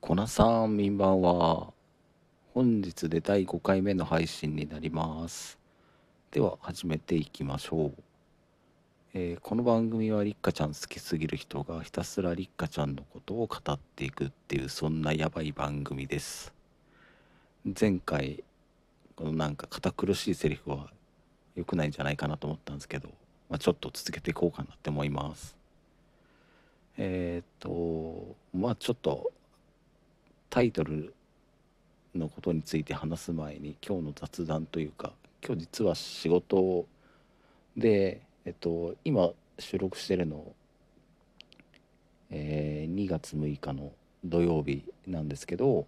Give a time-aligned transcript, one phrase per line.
[0.00, 1.74] コナさん、民番は。
[2.54, 5.58] 本日で第5回目の配信になります。
[6.30, 8.02] では、始めていきましょう。
[9.12, 16.54] えーこの番組はりっかちゃん好きすぎる人がひたすらりっかちゃんのことを語っていくっていうそんなやばい番組です。
[17.78, 18.42] 前回、
[19.16, 20.90] このなんか堅苦しいセリフは
[21.56, 23.10] 良くないんじゃないかなと思ったんですけど、
[23.50, 25.58] まあ、ちょっと続けていこうかなって思います。
[26.96, 29.30] えーっと、まあちょっと
[30.50, 31.14] タイトル
[32.14, 35.12] のことについて話す前に今日の雑談というか
[35.46, 36.86] 今日実は仕事
[37.76, 40.52] で、えっと、今収録してるの、
[42.30, 43.92] えー2月6日の
[44.24, 45.86] 土曜日なんですけど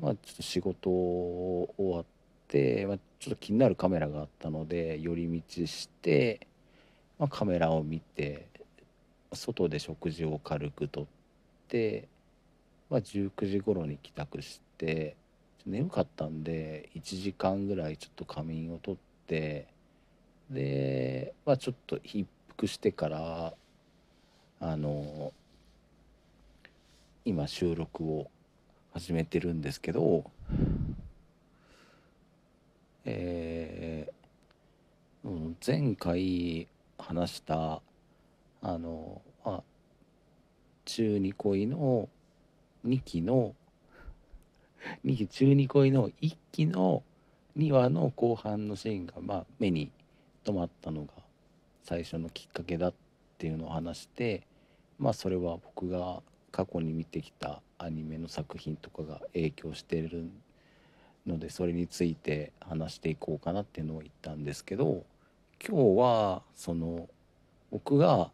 [0.00, 2.04] まあちょっと仕事終わっ
[2.48, 6.46] て、まあ、ちょっと気になるカメラがあったので寄り道して、
[7.18, 8.48] まあ、カメラを見て
[9.34, 11.06] 外で食事を軽くとっ
[11.68, 12.08] て、
[12.90, 15.16] まあ、19時頃に帰宅して
[15.66, 18.96] 眠かったんで1時間ぐらいちょっと仮眠をとっ
[19.26, 19.66] て
[20.50, 23.54] で、まあ、ちょっと一服してから
[24.60, 25.32] あの
[27.24, 28.30] 今収録を
[28.92, 30.24] 始めてるんですけど
[33.06, 36.68] えーうん前回
[36.98, 37.80] 話した
[38.60, 39.62] あのあ
[40.84, 42.10] 中二恋の
[42.86, 43.54] 2期の
[45.04, 47.02] 2期中二恋の1期の
[47.56, 49.90] 2話の後半のシーンが、まあ、目に
[50.44, 51.12] 留まったのが
[51.82, 52.94] 最初のきっかけだっ
[53.38, 54.46] ていうのを話して
[54.98, 60.30] まあそれは僕が過去に見てきたアニメの作品とかが影響してる
[61.26, 65.04] のでそれについて話していこうかなっていうのを言ったんですけど
[65.66, 67.08] 今日はその
[67.70, 68.30] 僕が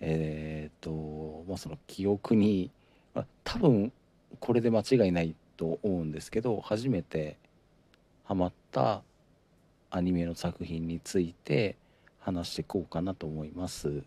[0.00, 2.70] えー、とまあその記憶に、
[3.44, 3.92] 多分
[4.40, 7.36] これで間違いないと思うんですけど初めて
[8.24, 9.02] ハマった
[9.90, 11.76] アニメの作品について
[12.20, 14.02] 話していこうかなと思います。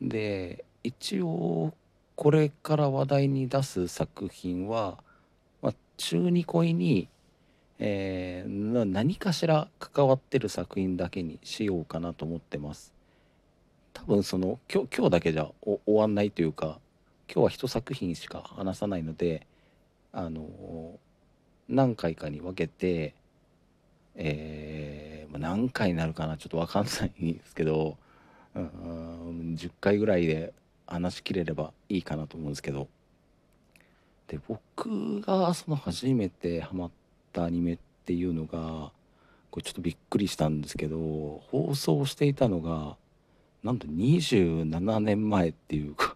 [0.00, 1.74] で一応
[2.14, 4.98] これから話題に出す作品は、
[5.60, 7.08] まあ、中二恋に、
[7.78, 12.92] えー何かしら関わってる作品だけにしようかなと思ってます。
[13.92, 16.78] 多分その今日今日だけじゃ終わんないというか
[17.32, 19.46] 今日は一作品しか話さないので
[20.12, 20.98] あの
[21.68, 23.14] 何回かに分けて、
[24.14, 27.96] えー何回になるかなちょっと分かんないんですけど、
[28.54, 30.52] うん、10回ぐらいで
[30.86, 32.88] 話しきれればいいかなと思うんですけど。
[34.28, 36.90] で僕がその初めてハマっ
[37.32, 38.90] たアニメっていうのが
[39.52, 42.96] これちょっとびっくりしたんですけど放送していたのが
[43.62, 46.15] なんと27年前っていうか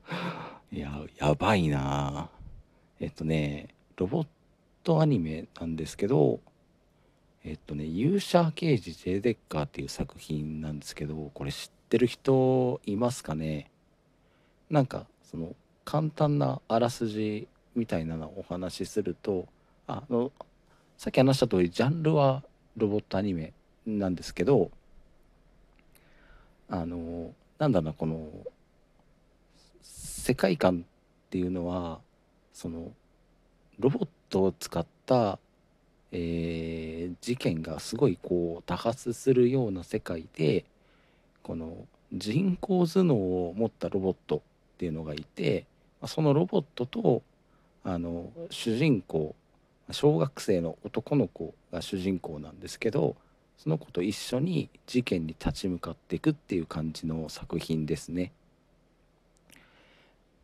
[0.73, 2.31] いややばいな。
[3.01, 4.27] えっとねロボッ
[4.85, 6.39] トアニメなんですけど
[7.43, 13.71] えっとね「勇者刑事 J デッカー」っていう作品なんですけどこれ知ってる人いますかね？
[14.69, 19.49] なんかその簡単なあらすじみたいなのをお話しすると
[19.89, 20.31] ああの
[20.97, 22.45] さっき話した通りジャンルは
[22.77, 23.53] ロボットアニメ
[23.87, 24.71] なんですけど
[26.69, 28.29] あのなんだろうなこの
[30.21, 32.01] 世界観っていうのは
[32.53, 32.93] その
[33.79, 35.39] ロボットを使った、
[36.13, 40.65] えー事件がすごいこう多発するような世界で
[41.43, 44.41] この人工頭脳を持ったロボットっ
[44.79, 45.67] ていうのがいて
[46.07, 47.23] そのロボットと
[47.85, 49.35] あの主人公
[49.91, 53.17] 小学生の男の子が主人公なんですけど
[53.59, 58.33] その子と一緒に事件に立ち向かっていくっていう感じの作品ですね。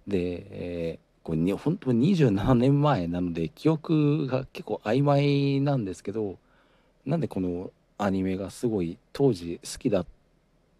[0.07, 6.39] で、えーこれに本当に27年前なので記憶が結構曖昧なんですけど
[7.05, 10.07] なんでこのアニメがすごい当時好きだっ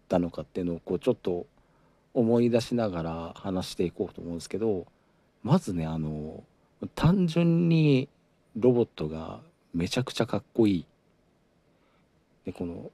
[0.07, 1.47] たのかっていうのをこうちょっと
[2.13, 4.87] 思い出しながら話していこうと思うんですけど
[5.43, 6.41] まずねあの
[6.95, 8.07] 単純に
[8.55, 9.41] ロボットが
[9.73, 10.85] めちゃくちゃかっこいい。
[12.45, 12.89] でこの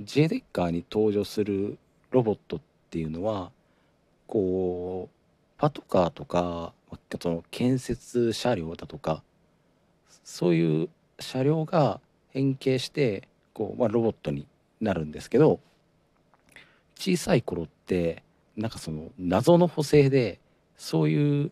[0.00, 1.76] J デッカーに登場する
[2.10, 3.50] ロボットっていうのは
[4.26, 5.15] こう
[5.58, 6.72] パトカーとか
[7.20, 9.22] その建設車両だとか
[10.24, 10.88] そういう
[11.18, 12.00] 車両が
[12.30, 14.46] 変形してこう、まあ、ロボットに
[14.80, 15.60] なるんですけど
[16.96, 18.22] 小さい頃って
[18.56, 20.40] なんかその謎の補正で
[20.76, 21.50] そういう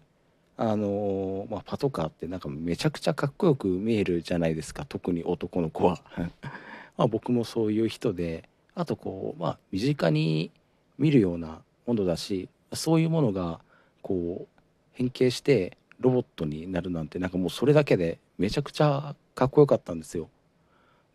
[0.56, 6.00] あのまあ、パトカーってなんかめちゃくちゃかっこよく見えるじゃないですか特に男の子は。
[6.96, 10.52] まあ僕もそういう人であとこうまあ身近に
[10.96, 13.58] 見るようなものだしそういうものが
[14.04, 14.62] こう
[14.92, 20.28] 変形してロボットになるなんてなんかもうそれだけでめちゃくちゃかっこよかったんですよ。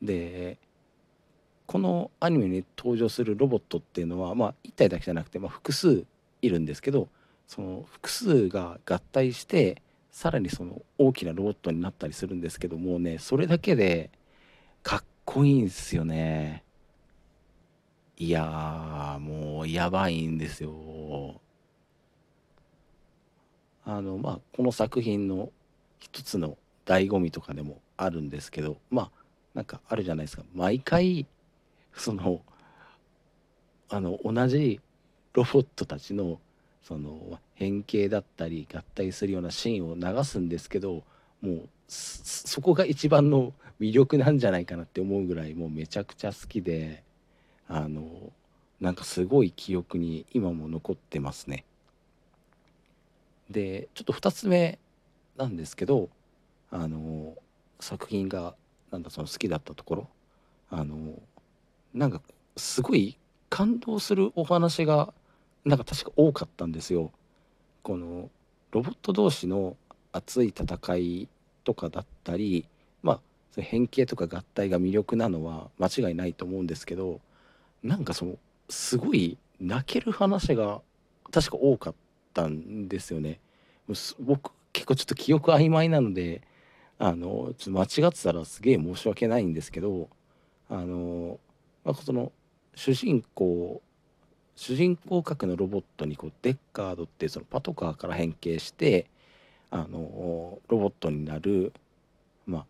[0.01, 0.57] で
[1.68, 6.03] このアニメに登場するロボットっていうのはまあ1体だけじゃなくて、まあ、複数
[6.41, 7.09] いるんですけど
[7.45, 14.09] その複数が合体してさらにその大きなロボットになったりするんですけどもうねそれだけで
[14.81, 16.63] かっこいいんすよね。
[18.18, 21.39] いやもうやばいんですよ。
[23.91, 25.50] あのまあこの作品の
[26.00, 29.12] 一つの醍醐味とかでもあるんですけどまあ
[29.56, 31.25] なんかあるじゃないですか毎回
[31.95, 32.41] その
[33.89, 34.80] あの同じ
[35.33, 36.39] ロボットたちの
[36.83, 41.03] その変形だったり合体するようなシーンを流すんですけど
[41.41, 47.03] もうそこが一番の魅力なんじゃないかなって思うぐらいもうめちゃくちゃ好きで
[47.68, 48.03] あの
[48.80, 51.65] なんかすごい記憶に今も残ってますね。
[53.50, 54.80] でちょっと2つ目
[55.38, 56.10] なんですけど
[56.72, 57.36] あの
[57.80, 58.56] 作品が
[58.92, 60.07] なんだその好きだったところ
[60.69, 61.13] あの
[61.94, 62.22] なんか
[62.57, 63.18] すごい
[63.50, 65.13] 感動するお話が
[65.66, 67.12] なんか確か多かったんですよ。
[67.84, 68.30] この
[68.72, 69.75] ロボット同士の
[70.12, 71.28] 熱い戦い
[71.63, 72.66] とかだったり
[73.01, 73.13] ま
[73.57, 77.19] あ変形とか合体が魅力なのは間違いないと思うんですけど
[77.84, 78.36] なんかその
[78.69, 80.81] すごい泣ける話が
[81.31, 81.94] 確か多かっ
[82.34, 83.40] たんですよね。
[84.20, 86.42] 僕結構ちょっと記憶曖昧なので
[87.00, 90.10] あのちょっと間違ってたらすげえ申し訳ないんですけど
[90.70, 91.40] あの、
[91.84, 92.31] まあ、その
[92.76, 93.81] 主人公
[94.56, 99.08] 主人公格のロボットにこうデッカードってそのパトカーから変形して
[99.72, 101.72] あのロボットになる、
[102.46, 102.66] まあ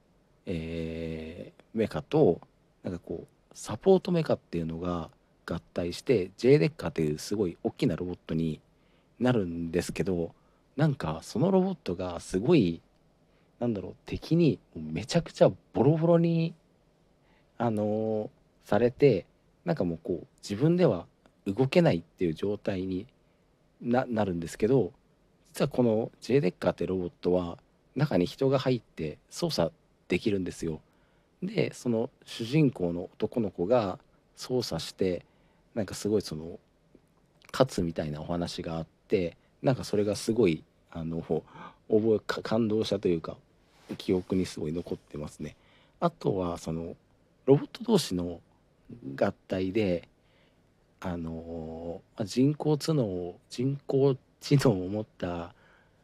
[0.45, 2.41] えー、メカと
[2.83, 5.09] なんかこうサポートメカっていうのが
[5.47, 8.61] 合体して J デッカーっていうすごい大きなロボットに
[9.19, 10.33] なるんですけど
[10.77, 12.81] なんかそのロボットがすごい
[13.59, 16.53] なんだろう敵にめちゃくちゃボロボロに
[17.57, 18.29] あのー、
[18.63, 19.25] されて
[19.65, 21.05] なんかもうこう自分では
[21.45, 23.05] 動けないっていう状態に
[23.81, 24.91] なるんですけど
[25.53, 27.57] 実はこの J デッカーってロボットは
[27.95, 29.73] 中に人が入って操作
[30.07, 30.79] できるんですよ。
[31.43, 33.99] でその主人公の男の子が
[34.35, 35.25] 操作して
[35.75, 36.59] なんかすごいその
[37.51, 38.98] 勝つみたいなお話があって
[39.61, 41.43] なんかそれがすごいあの覚
[42.15, 43.37] え感動したというか
[43.97, 45.55] 記憶にすごい残ってますね。
[45.99, 46.95] あとはその
[47.45, 48.39] ロボット同士の
[49.15, 50.07] 合体で
[51.01, 55.53] あの人工知能人工知能を持った、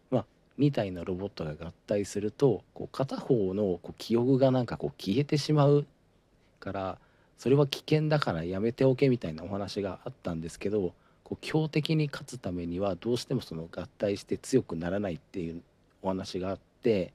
[0.09, 0.25] まあ、
[0.57, 5.85] みたいなロボットが合体するとこう片方のこう記憶がなんかこう消えてしまう
[6.59, 6.97] から
[7.37, 10.93] それは危険だからやめておけみたいなお話があったんですけど
[11.25, 15.61] こう強敵に勝つためにはどうしてもその合体して強くならないっていう
[16.03, 17.11] お話があって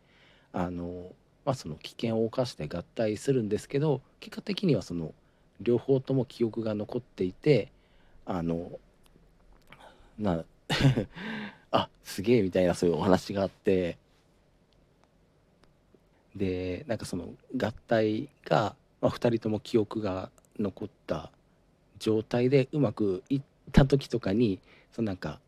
[0.52, 1.12] あの、
[1.44, 5.14] まあ、その危険を冒して合体するんですけど結果的にはその
[5.60, 7.70] 両方とも記憶が残っていて
[8.26, 8.72] あの
[10.18, 10.44] な
[11.70, 13.96] あすげえみたいなそういうお話があって
[16.34, 21.30] でなんかその合体が、まあ、2人とも記憶が残った
[21.98, 24.60] 状態でうまくいった時とかに
[24.92, 25.40] そのなんか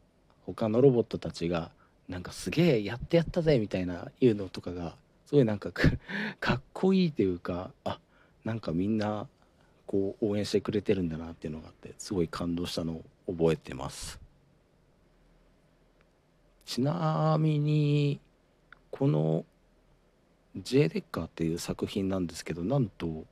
[0.47, 1.71] 他のロボットたちが
[2.09, 5.71] なんかすげえやってやったぜみたいないうのとかがすごいなんか
[6.41, 8.01] かっこいいというかあ
[8.45, 9.29] なんかみんな
[9.87, 14.21] こう応援してくれてるんだなっていうのがあってすごい感動したのを覚えてます。
[16.65, 18.21] ちなみに
[18.91, 19.45] この
[20.57, 23.27] 「J デッカー」っていう作品なんですけどなんと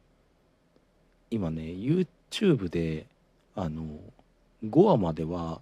[1.30, 3.06] 今ね YouTube で
[3.54, 3.98] あの
[4.64, 5.60] 5話までは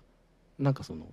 [0.59, 1.07] なんかその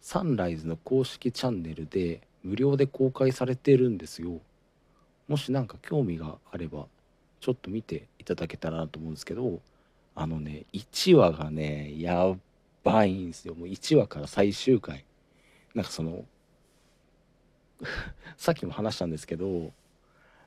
[0.00, 4.40] サンライズの公式チャンネルで無料で公開されてるんですよ。
[5.28, 6.86] もし何か興味があれば
[7.40, 9.60] ちょっと見ていただけたらなと思うんですけど
[10.14, 12.34] あのね1話がねや
[12.84, 13.54] ばいんですよ。
[13.54, 15.04] もう1話から最終回。
[15.74, 16.24] なんかその
[18.36, 19.72] さっきも話したんですけど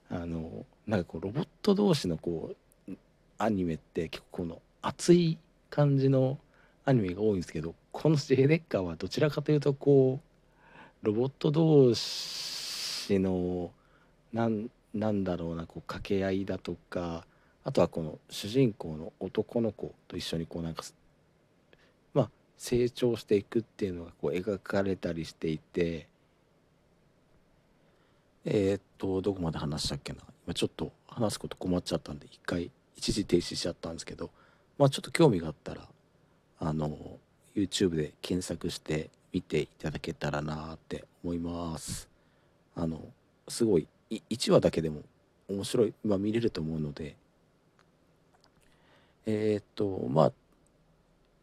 [0.09, 2.55] あのなんかこうロボット同士のこ
[2.87, 2.93] う
[3.37, 5.37] アニメって結構この熱い
[5.69, 6.39] 感じの
[6.89, 10.19] アニメが多いんですけどこの J デッカーはどちらかというとこ
[11.03, 13.72] うロボット同士の
[14.34, 17.25] なんなんだろうなこう掛け合いだとか
[17.63, 20.84] あとはこの主人公の男の子と一緒にこうなんか
[22.15, 26.08] まあ成長していくっていうのがこう描かれたりしていて
[28.46, 30.19] えー、っとどこまで話したっけな。
[30.48, 34.31] 今ちょっと話すこと困っちゃったんで一回一時停止しちゃったんですけど
[34.79, 35.88] まあちょっと興味があったら
[36.59, 37.19] あの
[37.55, 42.09] YouTube で検索して見ていただけたらなって思います。
[42.75, 43.01] あの
[43.47, 45.01] すごい1話だけでも
[45.49, 47.15] 面白い、まあ、見れると思うので。
[49.25, 50.31] えー、っとまあ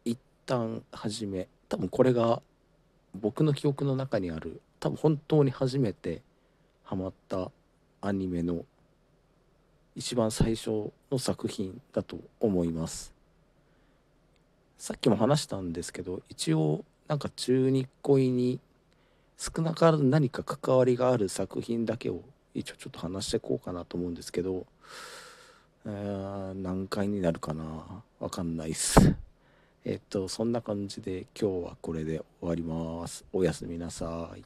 [0.03, 2.41] 一旦始め多分これが
[3.15, 6.21] 僕の記憶の中にある多分本当に初めて
[6.83, 7.49] ハマった
[8.01, 8.65] アニメの
[9.95, 13.16] 一番最初の作品だと思います。
[14.77, 18.59] さっきも話したんですけど一応なんか中日恋に
[19.37, 22.21] 少なからず何か関わりがある作品だけを
[22.53, 24.65] 一応ちょっと話していこうかなと思うんですけど、
[25.85, 28.03] えー、何回になるかな？
[28.19, 29.15] わかんないっす。
[29.85, 33.25] えっとそんな感じで今日はこれで終わります。
[33.31, 34.43] おやすみなさい。